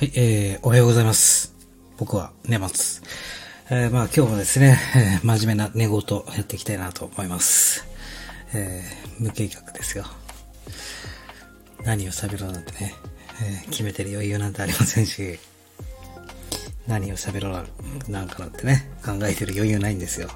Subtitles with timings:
[0.00, 1.54] はい、えー、おはようございます。
[1.98, 3.02] 僕は寝ます。
[3.68, 7.84] えー、まあ今日もですね、えー、真面目な寝言をやっていきたいなと思います。
[8.54, 10.06] えー、無計画ですよ。
[11.84, 12.94] 何を喋ろうなんてね、
[13.42, 15.38] えー、決めてる余裕なんてありませんし、
[16.86, 20.30] 何を喋ろうなんかなんてね、考えてる余裕ないんですよ。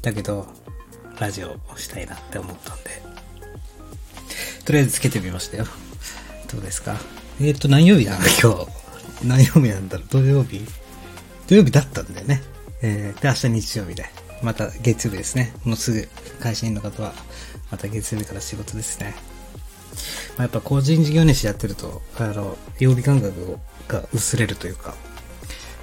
[0.00, 0.46] だけど、
[1.20, 3.02] ラジオをしたいなって思ったんで、
[4.64, 5.66] とりあえずつけてみましたよ。
[6.50, 6.96] どうですか？
[7.38, 8.77] えっ、ー、と、何曜日なの今日。
[9.24, 10.06] 何曜日なんだろう？
[10.08, 10.64] 土曜日？
[11.48, 12.42] 土曜日だったんだよね。
[12.82, 14.06] えー、で、明日日曜日で。
[14.42, 15.52] また月曜日ですね。
[15.64, 16.08] もうすぐ
[16.40, 17.12] 会社員の方は、
[17.72, 19.14] また月曜日から仕事ですね。
[20.36, 23.58] まあ、やっぱ個人事業主やってると、あの、曜日感覚
[23.88, 24.94] が薄れるというか、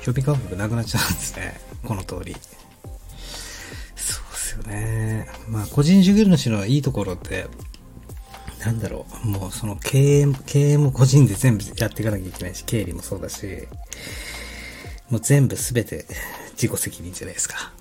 [0.06, 1.60] 曜日感覚なくなっちゃうんですね。
[1.84, 2.34] この通り。
[3.96, 5.28] そうっすよね。
[5.50, 7.48] まあ、個人事業主のいいところって、
[8.66, 13.46] なんだろう、もうその経営、経営も個人で全部やっていかなきゃいけないし、経理もそうだし、
[15.12, 16.06] もう全部すべて
[16.54, 17.72] 自己責任じゃないですか。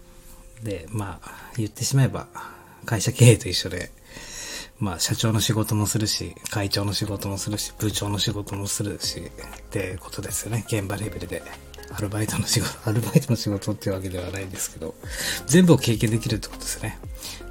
[0.62, 2.26] で、まあ、言ってしまえば、
[2.84, 3.90] 会社経営と一緒で、
[4.78, 9.22] まあ、社長の仕事もするし、会長の仕事もするし、部長の仕事もするし、っ
[9.70, 10.64] てことですよね。
[10.66, 11.42] 現場レベルで。
[11.96, 14.94] アルバイトの仕事、アルバイトの仕事っていうわけではないんですけど、
[15.46, 16.98] 全部を経験できるってことですよね。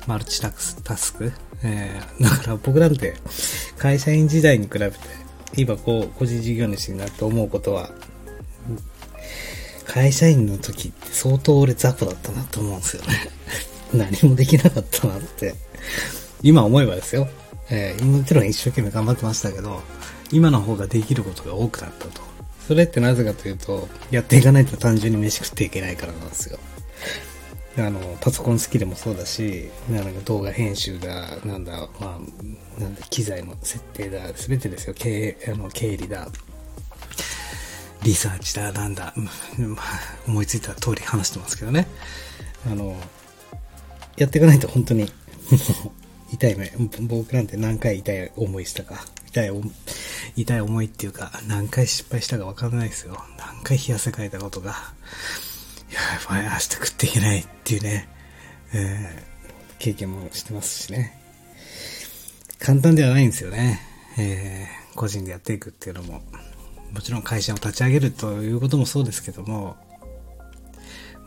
[0.05, 1.31] マルチタスク
[1.63, 3.15] えー、だから僕なんて、
[3.77, 4.97] 会社員時代に比べて、
[5.55, 7.91] 今こう、個人事業主になって思うことは、
[9.85, 13.29] 会社員の時って相当俺雑魚だったなと思うんですよね。
[13.93, 15.55] 何もできなかったなって。
[16.41, 17.29] 今思えばですよ。
[17.69, 19.81] えー、もちろん一生懸命頑張ってましたけど、
[20.31, 22.21] 今の方ができることが多くなったと。
[22.67, 26.59] それってなぜかというと、やっていかないと単純に飯食っていけないからなんですよ。
[27.77, 32.19] あの、パソコンスキルもそうだし、なんか動画編集だ、なんだ、ま
[32.77, 34.93] あ、なんだ、機材の設定だ、すべてですよ。
[34.93, 36.27] 経営、あの、経理だ、
[38.03, 39.15] リサーチだ、なんだ、
[40.27, 41.87] 思いついた通り話してますけどね。
[42.69, 42.95] あの、
[44.17, 45.11] やっていかないと本当に、
[46.31, 46.71] 痛い目、
[47.01, 49.51] 僕なんて何回痛い思いしたか、痛い、
[50.35, 53.19] 痛い思いっていうか、何回失敗したかわかんないですよ。
[53.39, 54.93] 何回冷や汗かいたことが。
[55.93, 58.09] やばい、明日食っていけないっていうね、
[58.73, 61.19] えー、経験もしてますしね。
[62.59, 63.79] 簡単ではないんですよね。
[64.17, 66.21] えー、個人でやっていくっていうのも。
[66.93, 69.75] もちろん会社を立ち上げるということもそうですけども、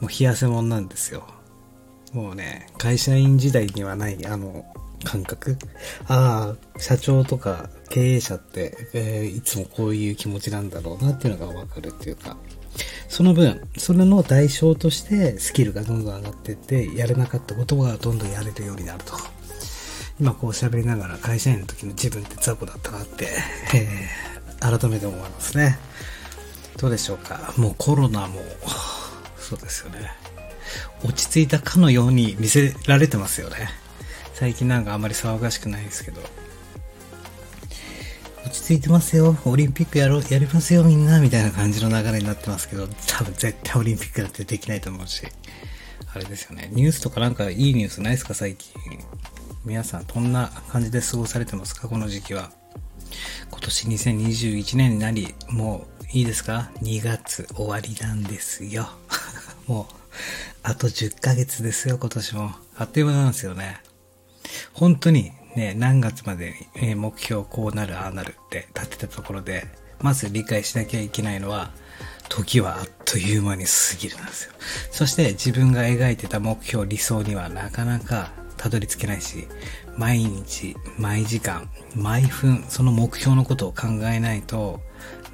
[0.01, 1.27] もう冷やせもんなんですよ。
[2.13, 4.65] もうね、会社員時代にはない、あの、
[5.03, 5.57] 感覚。
[6.07, 12.37] ああ、社長とか経営者って、えー、いつもこういう気持ちなんだろうなっていうのがわかるっていうか、
[13.09, 19.15] その分、それの代償としてスキルがどんどん上がっていって、やれなかったことがどんどんやれるようになると。
[20.19, 23.29] 今こう喋りながら会社員の時の自分って雑魚だったなって、
[23.75, 25.79] えー、改めて思いますね。
[26.79, 27.55] どうでしょうか。
[27.57, 28.41] もうコロナも、
[29.39, 30.11] そうですよね。
[31.05, 33.69] 落ち着いたかのように見せられてますよね。
[34.35, 36.21] 最近なんかあんまり騒がしくないですけど。
[38.47, 39.37] 落ち着いてますよ。
[39.45, 45.27] オリンピックやろう、やりますよみんな、みたいな感じの流れになってますけど、多分絶対オリンピックだってできないと思うし。
[46.15, 46.69] あれですよね。
[46.73, 48.35] ニュースとかなんかいいニュースないですか？
[48.35, 48.73] 最近。
[49.65, 51.89] 皆さんどんな感じで過ごされてますか？
[51.89, 52.53] この時期は。
[53.51, 58.89] 今年2021年になり、もういいですか ?2 月終わりなんですよ。
[59.67, 59.95] もう、
[60.63, 62.55] あと10ヶ月ですよ、今年も。
[62.77, 63.79] あっという間なんですよね。
[64.73, 69.67] 本当にね、何月まで、え目標こうなる、ああなるって立てたところで、
[70.01, 71.73] まず理解しなきゃいけないのは、
[72.29, 74.53] 時はあっという間に過ぎるんですよ。
[74.91, 79.49] そして自分が描いてた目標、理想にはなかなかたどり着けないし、
[79.97, 84.81] 毎日、毎時間、毎分、その目標のことを考えないと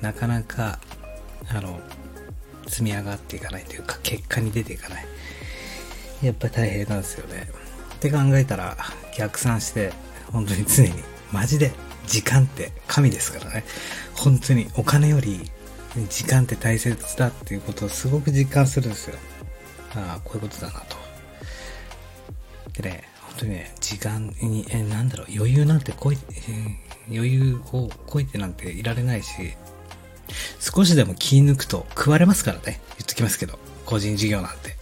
[0.03, 0.79] なかなか、
[1.49, 1.81] あの、
[2.69, 5.07] 積み上がっていかないというか、結果に出ていかない。
[6.23, 7.49] やっぱり大変なんですよね。
[7.97, 8.77] って考えたら、
[9.17, 9.93] 逆算して、
[10.33, 10.93] 本当に常に、
[11.31, 11.73] マジで
[12.07, 13.65] 時間って神ですからね。
[14.15, 15.51] 本当にお金より
[16.09, 19.17] 時間って大切だっていうことをすごく実感するんですよ。
[19.95, 20.97] ああ、こういうことだなと。
[22.83, 29.29] でね、本当にね、時間に、え、なんだろう、余裕なんてこい、えー、余裕をこいてなんていられないし、
[30.61, 32.81] 少しでも気抜くと食われますからね。
[32.99, 33.59] 言っときますけど。
[33.85, 34.77] 個人事業なんて。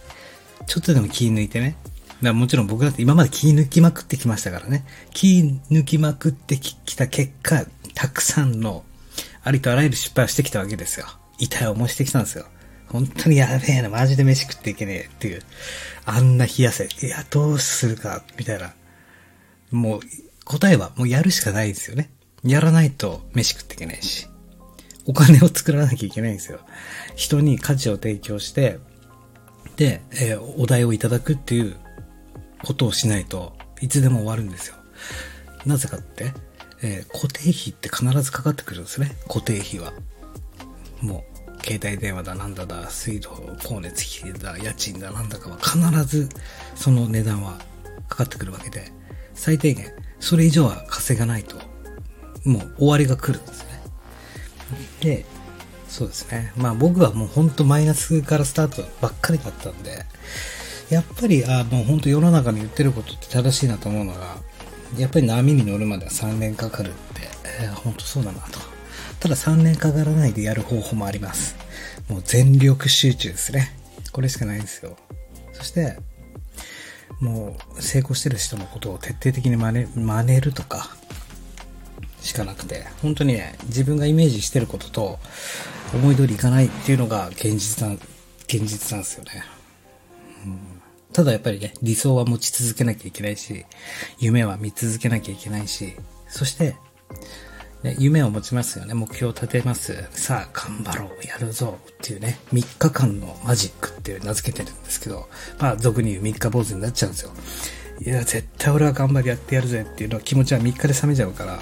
[0.67, 1.75] ちょっとでも気抜いてね、
[2.21, 4.85] だもちろん僕だって今まで気抜きまくってきましたからね。
[5.11, 7.65] 気抜きまくってきた結果、
[7.95, 8.83] たくさんの
[9.43, 11.07] ありとあらゆる失敗をしてきたわけですよ。
[11.39, 12.45] 痛い思いしてきたんですよ。
[12.87, 15.41] 本当にやべえな、マジで飯食っていけねえっていう。
[16.05, 16.85] あんな冷やせ。
[16.85, 18.73] いや、どうするか、みたいな。
[19.71, 20.01] もう、
[20.45, 22.11] 答えはもうやるしかないですよね。
[22.43, 24.27] やらないと飯食っていけないし。
[25.07, 26.59] お金を作らなきゃいけないんですよ。
[27.15, 28.79] 人に価値を提供して、
[29.77, 31.75] で、えー、お題をいただくっていう
[32.63, 34.75] ことをしないといつでも終わるんですよ。
[35.65, 36.33] なぜかって、
[36.81, 39.15] えー、固定費って必ずかかってくるんですね。
[39.27, 39.93] 固定費は。
[41.01, 46.29] もう、携帯電話だなんだだ、水道、光熱費だ、家賃だなんだかは必ず
[46.75, 47.59] その値段は
[48.07, 48.91] かかってくるわけで、
[49.33, 51.57] 最低限、それ以上は稼がないと、
[52.45, 53.81] もう終わりが来るんですね。
[55.01, 55.25] で、
[55.87, 56.53] そうですね。
[56.55, 60.05] まあ僕はもうほんとマイナスからスタートばっかりだったんで、
[60.91, 64.35] やっぱり、あもうほんと世の中に言ってることって正しいなと思うのが、
[64.97, 67.21] やっぱり波に乗るまでは3年かかるって、
[67.61, 68.59] えー、本当そうだなと。
[69.21, 71.55] ただ3年かからないでやる方法もあります。
[72.09, 73.73] もう全力集中ですね。
[74.11, 74.97] これしかないんですよ。
[75.53, 75.97] そして、
[77.21, 80.93] もう成功してる人のことを徹底的に真似真似るとか、
[82.19, 85.19] しかなくて、本当にね、自分がイメージしてることと
[85.93, 89.43] 思い通りいかないっていうのが現実な、現実なんですよね。
[90.45, 90.70] うん
[91.13, 93.65] ただやっぱりね、理想は持ち続けなきゃいけないし、
[94.19, 95.93] 夢は見続けなきゃいけないし、
[96.27, 96.75] そして、
[97.83, 98.93] ね、夢を持ちますよね。
[98.93, 100.07] 目標を立てます。
[100.11, 105.27] さあ、頑張ろう、やるぞっていうね、3日間のマジックっていう名付けてるんですけど、
[105.59, 107.31] まあ、俗に言う3日坊主になっちゃうんですよ。
[108.01, 111.59] いや、絶対俺は頑張りやってやるぜっていうのは気持ちは3日で冷めちゃうから、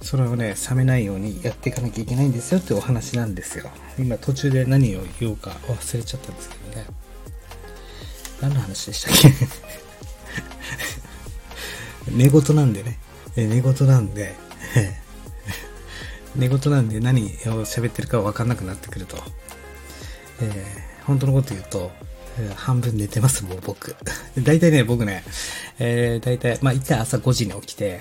[0.00, 3.70] それをね、冷めないようにやっていかなきゃいけないんですよってお話なんですよ。
[3.98, 7.01] 今途中で何を言おうか忘れちゃったんですけどね。
[8.42, 9.32] 何の話でしたっけ？
[12.12, 12.98] 寝言なんでね。
[13.36, 14.34] 寝言なんで、
[16.36, 17.26] 寝言なんで何を
[17.64, 19.16] 喋ってるか分かんなくなってくると。
[20.42, 21.92] えー、本当のこと言うと
[22.38, 23.94] え、半分寝てます、もう僕。
[24.38, 25.24] 大体ね、僕ね、
[25.78, 28.00] えー、大体、まあ一回朝5時に起きて、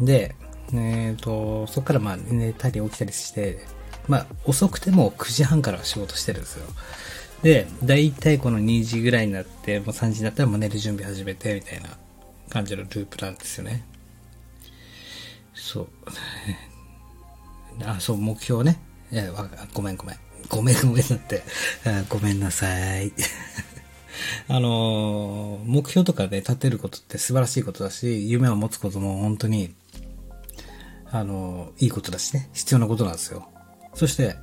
[0.00, 0.34] で、
[0.72, 3.66] えっ、ー、と、そこからまあ寝たり起きたりして、
[4.06, 6.66] まあ遅くても9時半から仕事してるんですよ。
[7.44, 11.90] で、だいたいこの2時ぐらいになって、もう3時になったらもう寝る準備始めて、みたいな
[12.48, 13.84] 感じのループなんですよね。
[15.52, 15.88] そう。
[17.84, 18.80] あ、そう、目標ね。
[19.12, 19.30] いや、
[19.74, 20.16] ごめんごめん。
[20.48, 21.42] ごめんごめんなって。
[22.08, 23.12] ごめんなさい。
[24.48, 29.74] あのー、目標とかで、ね、立てることって素晴らしいことだし、夢を持つことも本当に、
[31.10, 33.46] あのー、いいことだしね、必要なことなんですよ。
[33.92, 34.36] そして、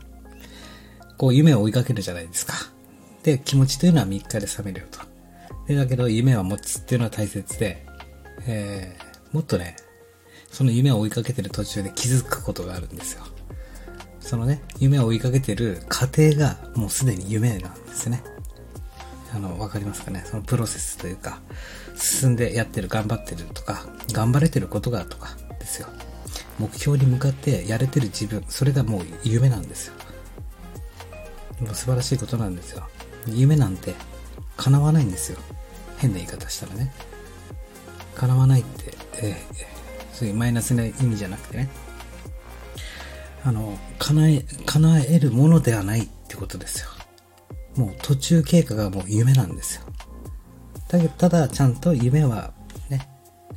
[1.17, 2.70] こう夢を追いかけるじゃないですか。
[3.23, 4.99] で、気持ちというのは3日で冷めるよと。
[5.67, 7.85] で、だけど夢は持つっていうのは大切で、
[8.47, 9.75] えー、もっとね、
[10.49, 13.23] その夢を追いかけてる途中で気づくことがあるんですよ。
[14.19, 18.23] そのね、夢を追いかけてる過程がもうすでに夢なんですね。
[19.33, 20.23] あの、わかりますかね？
[20.25, 21.41] そのプロセスというか、
[21.95, 25.29] 進んでやってる、頑張ってるとか、頑張れてることがとか
[25.59, 25.87] ですよ。
[26.59, 29.93] 目標に向かってやれてる自分、それがもう夢なんですよ。
[31.61, 32.87] もう素晴らしいことなんですよ。
[33.27, 33.95] 夢なんて
[34.57, 35.39] 叶わないんですよ。
[35.97, 36.91] 変な言い方したらね。
[38.15, 41.69] 叶わないって、えー、そういうマイナスな意味じゃなくてね。
[43.43, 46.89] あの、叶え、叶えるものではないってことですよ。
[47.75, 49.83] もう途中経過がもう夢なんですよ。
[50.89, 52.53] だけど、ただちゃんと夢は
[52.89, 53.07] ね、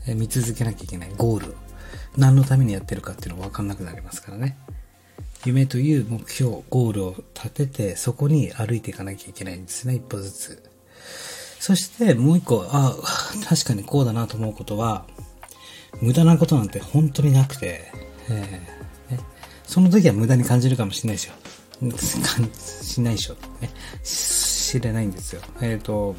[0.06, 1.54] 見続けなきゃいけないゴールを。
[2.16, 4.56] 何のためにやってるかっていうのがわかんなくなりますからね。
[5.44, 10.62] 夢という目標、ゴールを立てて、そこに歩いていかなきゃいけないんですね、一歩ずつ。
[11.60, 12.94] そしてもう一個、あ
[13.46, 15.06] 確かにこうだなと思うことは、
[16.00, 17.92] 無駄なことなんて本当になくて、
[18.28, 19.20] えーね、
[19.64, 21.34] その時は無駄に感じるかもしれないですよ。
[22.82, 23.34] しないでしょ。
[23.60, 23.70] ね、
[24.02, 25.42] 知れないんですよ。
[25.60, 26.16] えっ、ー、と、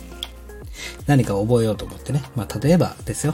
[1.08, 2.22] 何か覚えようと思ってね。
[2.36, 3.34] まあ、例えばですよ。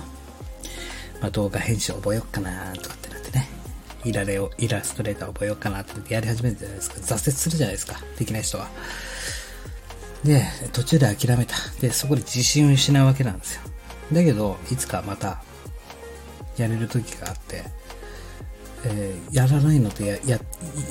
[1.21, 3.00] まあ、動画編集覚えようかなとか。
[4.03, 6.97] イラレを、イラストレーターを覚えようかなってやり始めるじゃないですか。
[6.99, 7.99] 挫折するじゃないですか。
[8.17, 8.69] できない人は。
[10.23, 11.55] で、途中で諦めた。
[11.79, 13.61] で、そこで自信を失うわけなんですよ。
[14.11, 15.43] だけど、いつかまた、
[16.57, 17.63] やれる時があって、
[18.83, 20.39] えー、やらないのとや、や、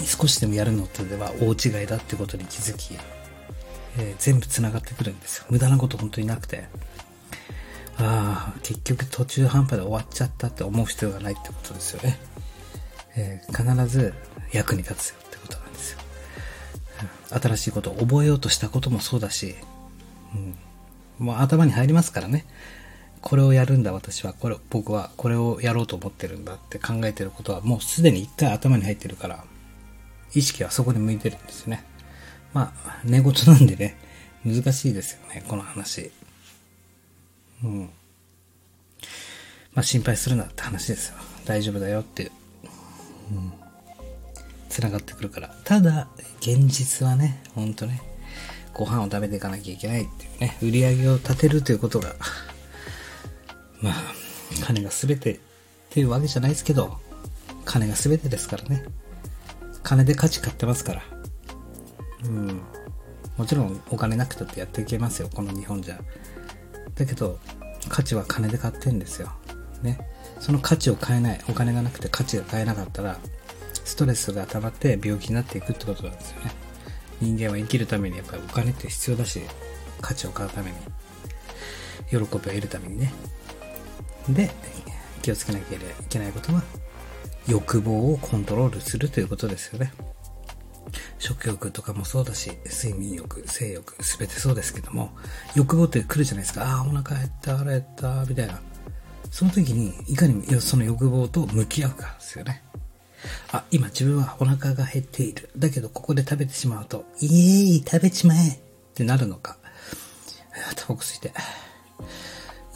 [0.05, 2.97] 少しでもやるのとでは大違いだってことに気づき、
[3.99, 5.45] えー、全部繋がってくるんですよ。
[5.50, 6.64] 無駄なこと本当になくて。
[7.99, 12.19] ああ、結局途中半端で終わっちゃったって思う必要がないってことですよね。
[13.17, 14.14] えー、必ず
[14.52, 15.99] 役に立つよってことなんですよ。
[17.31, 19.55] 新しいことを覚えようとしたこともそうだし、
[20.35, 20.38] う
[21.23, 22.45] ん、もう頭に入りますからね。
[23.21, 29.45] これをやるんだ私は、これ、僕はこれをやろうと思ってるんだって考えてることはもうすでに一回頭に入ってるから、
[30.35, 31.85] 意識はそこに向いてるんですよね。
[32.55, 33.99] まあ、寝言なんでね、
[34.45, 36.11] 難しいですよね、この話。
[37.62, 37.90] うん。
[39.73, 41.17] まあ心配するなって話ですよ。
[41.45, 42.33] 大丈夫だよっていう。
[43.30, 43.52] うん、
[44.68, 45.54] 繋がってくるから。
[45.64, 46.08] ただ、
[46.40, 48.02] 現実はね、ほんとね、
[48.75, 52.14] ご飯を食べていかなきゃいけないっていうね、売り上げを立てるということが、
[53.82, 53.94] まあ、
[54.64, 55.40] 金が全てっ
[55.90, 56.99] ていうわけじゃないですけど、
[57.64, 58.84] 金が全てですからね。
[59.82, 61.02] 金で価値買ってますから。
[62.25, 62.60] うん。
[63.37, 66.00] もちろんお金なくたってやっていけますよ、この日本じゃ。
[66.94, 67.38] だけど、
[67.88, 69.32] 価値は金で買ってんですよ。
[69.82, 69.99] ね。
[70.40, 73.18] その価値を変えない、お金がなくて価値が変えなかったら、
[73.85, 76.52] ストレスが溜まって病気になっていくってことなんですよね。
[77.20, 79.40] 人間は生きるためにやっぱりお金って必要だし、
[80.00, 80.76] 価値を買うために、
[82.09, 83.12] 喜びを得るためにね。
[84.28, 84.50] で、
[85.23, 86.62] 気をつけなきゃいけないことは、
[87.47, 89.92] 欲望をコントロールするということですよね。
[91.18, 95.11] 食欲とかもそうだし、睡眠欲、性欲、すべてそうですけども、
[95.54, 96.64] 欲望って来るじゃないですか。
[96.64, 98.61] ああ、お腹減った、腹減った、みたいな。
[99.30, 102.62] その時に、いかにその欲望と向き合うかですよね。
[103.52, 105.50] あ、今自分はお腹が減っている。
[105.56, 107.32] だけどここで食べてしまうと、イエー
[107.76, 108.58] イ食べちまえっ
[108.94, 109.56] てなるのか。
[110.76, 111.32] タバコ吸いて。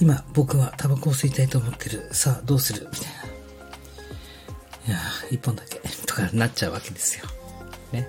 [0.01, 2.09] 今僕はタバコを吸いたいと思ってる。
[2.13, 2.89] さあどうする？
[2.93, 3.09] みたい
[4.89, 4.95] な。
[4.95, 4.99] いや
[5.31, 5.81] 一本だけ。
[6.07, 7.27] とかなっちゃうわけですよ。
[7.93, 8.09] ね。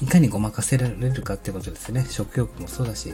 [0.00, 2.06] いかにごまかせられるかってことですね。
[2.08, 3.12] 食欲もそうだし。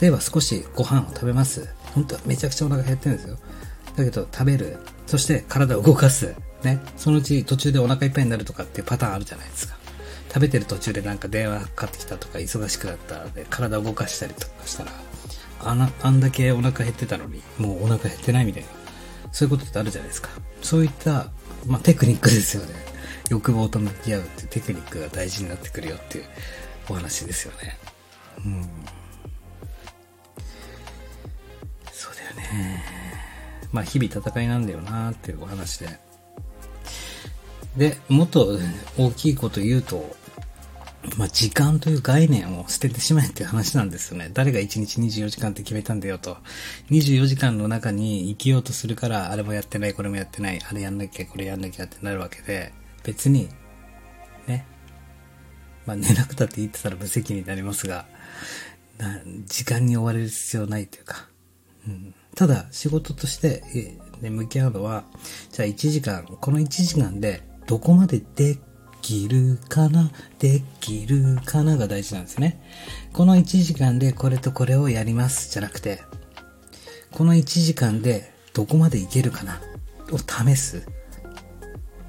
[0.00, 1.68] 例えば少しご飯を食べます。
[1.94, 3.38] 本当はめちゃくちゃお腹減ってるんですよ。
[3.96, 4.78] だけど食べる。
[5.06, 6.34] そして体を動かす。
[6.62, 6.80] ね。
[6.96, 9.76] そのうち途中でお腹いっぱいになるとかっていうパターンあるじゃないですか。
[10.28, 14.92] 食べてる途中でなんか電話かかってきたとか忙しくなったで体を動かしたりとかしたら、
[15.64, 18.68] あな、あんだけお腹減ってたのに、もうお腹減ってないみたいな。
[19.32, 20.30] そういうことってあるじゃないですか。
[20.62, 21.30] そういった、
[21.66, 22.74] まあ、テクニックですよね。
[23.30, 26.24] 欲望と向き合うっていうテクニックが大事になってくるよっていう
[26.88, 27.78] お話ですよね。
[28.44, 28.68] うん。
[32.38, 32.82] ね。
[33.72, 35.98] まあ日々戦いなんだよなっていうお話で。
[37.76, 38.58] で、もっと
[38.96, 40.16] 大きいこと言うと、
[41.16, 44.30] まあ、時間という概念を捨ててしまえっていう話なんですよね。
[44.34, 46.36] 誰が1日24時間って決めたんだよと。
[46.90, 52.72] 24時間の中に生きようとするから、あれもやってない、これもやってない、あれやんなきゃ、これやんなきゃってなるわけで、
[53.04, 53.48] 別に、
[54.46, 54.66] ね。
[55.86, 58.06] まあ、寝なくたって言ってたら無責任になりますが、
[59.46, 61.28] 時間に追われる必要ないというか、
[61.86, 65.04] うん、ただ、仕事として、ね、向き合うのは、
[65.52, 68.58] じゃあ1時間、この1時間でどこまでで
[69.02, 72.60] きるかな、できるかなが大事なんですね。
[73.12, 76.02] この1時間でこれとこれをやりますじゃなくて、
[77.12, 79.60] この1時間でどこまでいけるかな
[80.10, 80.86] を試す。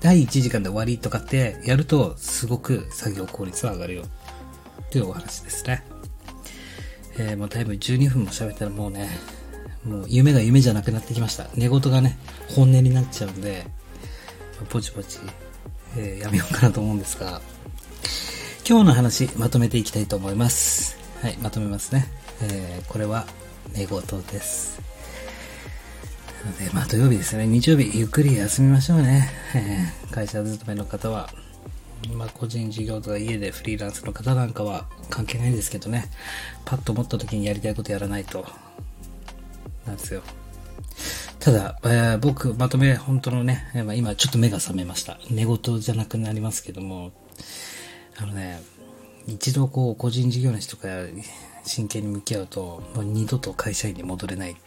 [0.01, 4.03] 第1時間で終わりとかってやるとすごく作業効率は上がるよ。
[4.91, 5.83] というお話ですね。
[7.17, 9.09] えー、もうだいぶ12分も喋ったらもうね、
[9.85, 11.47] もう夢が夢じゃなくなってきました。
[11.55, 12.17] 寝言がね、
[12.49, 13.65] 本音になっちゃうんで、
[14.69, 15.19] ポチポチ
[15.97, 17.41] えー、やめようかなと思うんですが、
[18.67, 20.97] 今日の話、まとめていきたいと思います。
[21.21, 22.07] はい、まとめますね。
[22.41, 23.25] えー、これは、
[23.73, 24.79] 寝言です。
[26.45, 27.47] なので、まあ土曜日ですね。
[27.47, 29.29] 日曜日、ゆっくり休みましょうね。
[29.55, 31.29] えー、会社勤めの方は、
[32.13, 36.05] まあ個人事業とか家でフリーランスの方なんかは関係ないんですけどね。
[36.65, 38.45] パッと思った時にやりたいことやらないと。
[39.85, 40.21] なんですよ。
[41.39, 45.17] ただ、えー、僕、まとめ、本当のね、今ちょっと目が覚めました。
[45.29, 47.11] 寝言じゃなくなりますけども、
[48.17, 48.61] あのね、
[49.27, 50.87] 一度こう、個人事業主とか
[51.63, 54.57] 真剣に向き合うと、もう二度と会社員に戻れない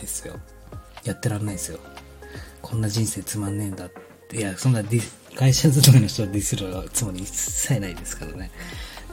[0.00, 0.38] ですよ。
[1.04, 1.78] やってらんないですよ。
[2.62, 3.90] こんな人生つまんねえんだっ
[4.28, 4.38] て。
[4.38, 4.82] いや、そんな
[5.36, 8.50] 会社勤めの人をディスるつもり一切ないですからね。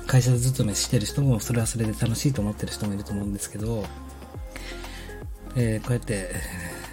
[0.07, 3.85] 会社勤めしてる人もそれはそれで楽しいと思ってる人もいると思うんですけど、
[5.55, 6.29] えー、こうやって、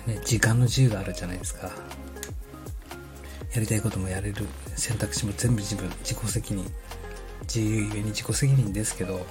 [0.07, 1.71] ね、時間の自由があるじゃないですか。
[3.55, 6.65] やりたいこともやれる選択肢も全部自分、自己責任。
[7.43, 9.27] 自由ゆえに自己責任ですけど、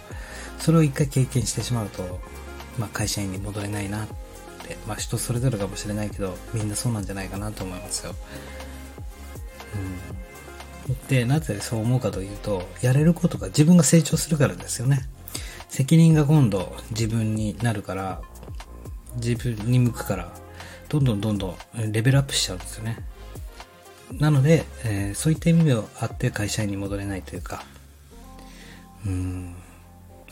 [0.60, 2.20] それを一回経験してしまうと、
[2.78, 4.08] まあ会社員に戻れないなっ
[4.68, 8.14] て、まあ人それぞれかもしれないけど、みんなそうなんじゃないかなと思いますよ。
[10.88, 11.08] うん。
[11.08, 15.08] で、なぜそう思うかというと、やれることが自分が成長するからですよね。
[15.70, 18.22] 責任が今度自分になるから、
[19.16, 20.32] 自分に向くから、
[20.90, 22.98] どんどんどんどんレベルアップしちゃうんですよね。
[24.20, 27.64] なので、えー、そういった意味であって会社員に戻れないというか、
[29.06, 29.56] うん、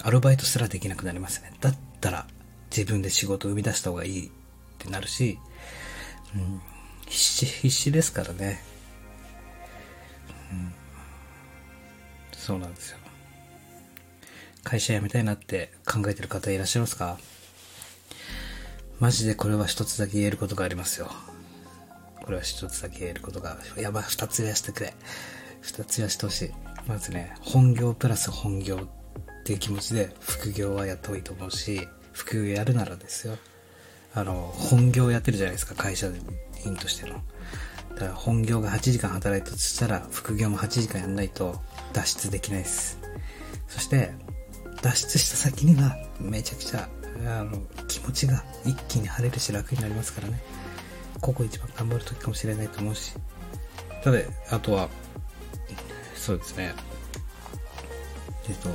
[0.03, 1.53] アルバイトすらできなくなりますね。
[1.61, 2.27] だったら
[2.75, 4.29] 自分で仕事を生み出した方がいいっ
[4.77, 5.39] てなるし、
[6.35, 6.61] うん、
[7.07, 8.61] 必死、必死ですからね。
[10.51, 10.73] うん、
[12.33, 12.97] そうなんですよ。
[14.63, 17.17] 会社辞めたいなって考えてる方いらっしゃいますか？
[18.99, 21.09] マジでこれは一つだけ言えることがありますよ。
[22.23, 24.93] これは一つだけ言えることが、やばい、二つ言わせてくれ。
[25.61, 26.51] 二つやしてほしい。
[26.85, 33.37] まずね、本業プラス本業っていう気持ちで副業はやった方がいいと思うし、副業やるならですよ。
[34.13, 36.07] あの、本業やってるじゃないですか、会社
[36.65, 37.21] 員としての。
[37.95, 41.59] だから本業が8時間働いたとしたら、副業も8時間やんないと
[41.93, 42.99] 脱出できないです。
[43.67, 44.11] そして、
[44.81, 46.89] 脱出した先には、めちゃくちゃ、
[47.25, 50.41] あの、気持ちが一気に晴れるし楽になりますからね。
[51.21, 53.13] ここ一番頑張る時かもしれないと思うし。
[54.03, 54.19] ただ、
[54.51, 54.89] あとは、
[56.15, 56.73] そうですね。
[58.47, 58.69] えっと、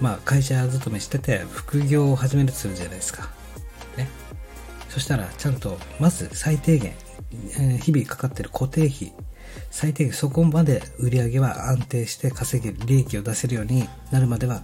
[0.00, 3.30] まあ、会社勤めしてて、副業を始めるとするじゃないですか。
[3.96, 4.08] ね。
[4.88, 6.94] そしたら、ちゃんと、まず最低限、
[7.56, 9.12] えー、日々かかってる固定費、
[9.70, 14.62] 最低限そこまで売り上げは安定して稼げる、利益を出せるようになるまでは、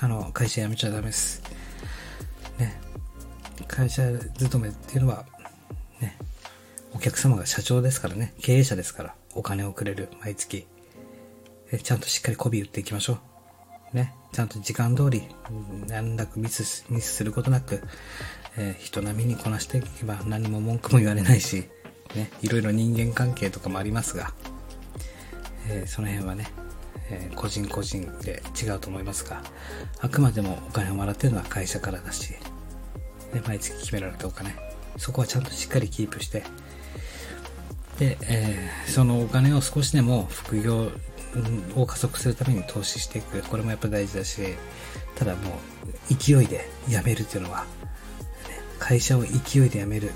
[0.00, 1.42] あの、会社辞めちゃダメです。
[3.76, 4.02] 会社
[4.38, 5.26] 勤めっていうのは、
[6.00, 6.16] ね、
[6.94, 10.66] お客様が社長ですからね、経営者ですから、お金をくれる、毎月。
[11.70, 13.18] えちゃんとしっかり媚び打っていきましょ
[13.92, 13.96] う。
[13.96, 14.14] ね。
[14.32, 15.28] ちゃんと時間通り、
[15.88, 17.82] 難なくミス、ミスすることなく、
[18.56, 21.68] えー、人並みにこなしていけば何も文句も言われないし、
[22.14, 24.32] ね、いろいろ人間関係とかもありますが、
[25.68, 26.50] えー、その辺はね、
[27.10, 29.42] えー、個人個人で違うと思いますが、
[30.00, 32.36] あくまでもお金をもらってるのは会社からだし、
[33.36, 34.54] ね、毎月決められたお金、
[34.96, 36.42] そこはちゃんとしっかりキープして、
[37.98, 40.90] で、えー、そのお金を少しでも副業
[41.74, 43.42] を加速するために投資していく。
[43.42, 44.40] これもやっぱ大事だし、
[45.14, 45.58] ただも
[46.10, 47.66] う勢いで辞めるっていうのは、ね、
[48.78, 50.12] 会社を勢いで辞める。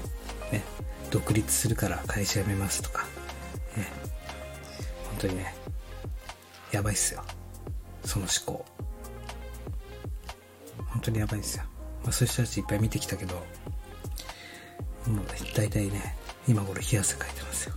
[0.50, 0.62] ね、
[1.10, 3.02] 独立するから会社辞めますとか、
[3.76, 3.86] ね、
[5.10, 5.54] 本当にね、
[6.72, 7.22] やばいっすよ。
[8.04, 8.64] その思考。
[10.88, 11.64] 本当にやばいっすよ。
[12.02, 13.34] まあそういう人たちいっぱい見てきたけど、
[15.06, 16.16] もう大体ね、
[16.46, 17.74] 今頃冷や汗かいてますよ。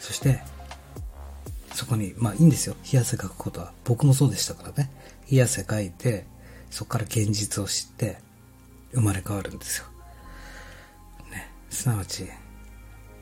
[0.00, 0.42] そして、
[1.74, 2.76] そこに、まあいいんですよ。
[2.84, 3.72] 冷や汗かくことは。
[3.84, 4.90] 僕もそうでしたからね。
[5.30, 6.26] 冷や汗かいて、
[6.70, 8.18] そこから現実を知って、
[8.92, 9.86] 生まれ変わるんですよ。
[11.30, 11.50] ね。
[11.70, 12.28] すなわち、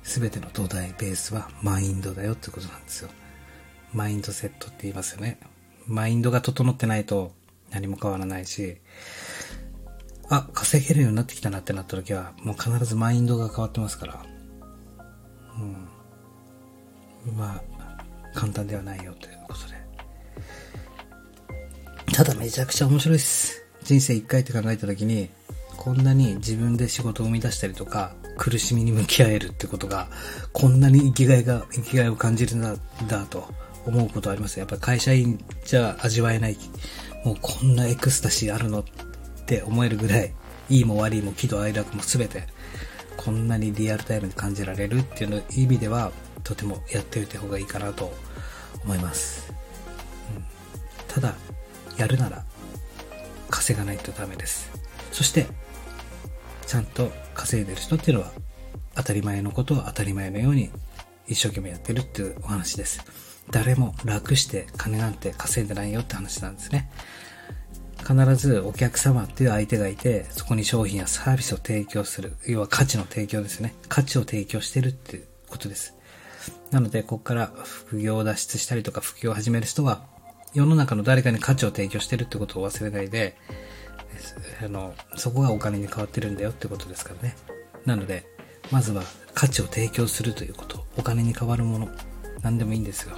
[0.02, 3.11] すべての土台ベースはマインドだよってことなんですよ。
[3.92, 5.38] マインドセットって言いますよね。
[5.87, 7.33] マインドが整ってないと
[7.70, 8.78] 何も変わらないし、
[10.30, 14.24] あ、稼げるようになってきたなってなった時は、もう必ずマインドが変わってますから。
[15.58, 17.36] うん。
[17.36, 17.62] まあ、
[18.34, 19.80] 簡単ではないよということで。
[22.14, 23.64] ただめちゃくちゃ面白いです。
[23.82, 25.30] 人生一回って考えた時に、
[25.76, 30.08] こんなに自分で仕事を生み出したりとか、苦しみに向き合えるってことが、
[30.52, 32.76] こんなに生きがいが、生きがいを感じるんだ、
[33.08, 33.48] だと
[33.84, 34.60] 思うことあります。
[34.60, 36.56] やっぱ会社員じゃ味わえない。
[37.24, 38.84] もうこんなエクスタシーあるの
[39.50, 40.32] って思えるぐらい、
[40.68, 42.44] いいも悪いも喜怒哀楽も全て、
[43.16, 46.12] こんなにリアルタイムに感じられるっていうの意味では、
[46.44, 48.12] とてもやっておいた方がいいかなと
[48.84, 49.52] 思います。
[50.36, 50.44] うん、
[51.08, 51.34] ただ、
[51.98, 52.44] やるなら
[53.50, 54.70] 稼がないとダメです。
[55.10, 55.48] そして、
[56.68, 58.30] ちゃんと稼いでる人っていうのは
[58.94, 60.70] 当たり前のことを当たり前のように
[61.26, 63.04] 一生懸命やってるっていうお話です。
[63.50, 66.88] 誰も楽して金なんて稼いでないよって話なんですね。
[68.00, 72.34] 必ずお客様っていう相手がいて、そこに商品やサービスを提供する。
[72.46, 73.74] 要は価値の提供ですね。
[73.88, 75.94] 価値を提供してるっていうことです。
[76.70, 80.04] なので、ここから副業を脱出したりとか副業を始める人は、
[80.54, 83.36] 世の中の誰かに価値を提供してるってことを忘れないで、
[84.62, 87.36] あの、そこがお金に変わってるんだよってことですからね。
[87.86, 88.26] なので、
[88.70, 89.02] まずは
[89.34, 90.84] 価値を提供するということ。
[90.96, 91.88] お金に変わるもの。
[92.42, 93.16] 何でもいいんですよ。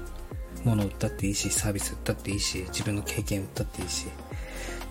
[0.64, 4.06] 物を売ったっていいし、サービス売ったっていいし、自分の経験売ったっていいし、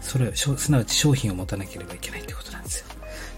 [0.02, 2.86] それ、すなわち商品を持たなければいけないってことなんですよ。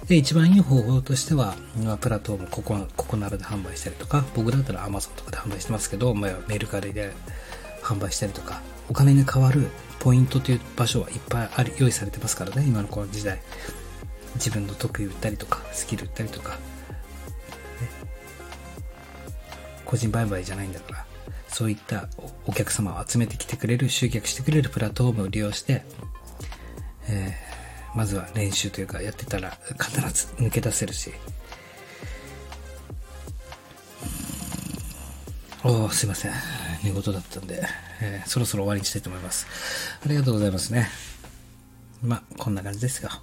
[0.08, 1.56] で、一番いい方法としては、
[2.02, 7.14] プラットフォーム、ここ、ここならで販売したりとか、僕だったら Amazon とかで販売してますけど、まあ、メルカリで
[7.82, 9.68] 販売したりとか、お金に変わる
[10.00, 13.42] ポイントという場所はいっぱいあり、用意されてますからね、今のこの時代。
[14.36, 16.58] 自分の得意売ったりとか、スキル売ったりとか、ね、
[19.86, 21.06] 個人売買じゃないんだから、
[21.50, 22.10] そういった
[22.48, 25.86] お客様を集めてきてくれる、集客してくれるプラットフォームを利用して、
[27.10, 31.12] えー、まずは練習というかやってたら必ず抜け出せるし、
[35.64, 36.32] おすいません。
[36.84, 37.64] 寝言だったんで、
[38.02, 39.48] えー、そろそろ終わりにしたいと思います。
[40.06, 40.90] ありがとうございますね。
[42.02, 43.22] まあ、こんな感じですが、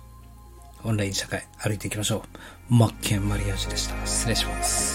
[0.82, 2.24] オンライン社会歩いていきましょ
[2.70, 2.74] う。
[2.74, 4.06] マッケンマリアージュでした。
[4.06, 4.89] 失礼します。